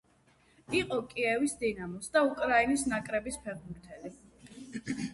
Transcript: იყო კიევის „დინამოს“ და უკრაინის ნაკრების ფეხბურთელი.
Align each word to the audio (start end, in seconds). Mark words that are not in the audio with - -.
იყო 0.79 0.97
კიევის 1.11 1.53
„დინამოს“ 1.59 2.11
და 2.17 2.25
უკრაინის 2.31 2.89
ნაკრების 2.97 3.41
ფეხბურთელი. 3.47 4.17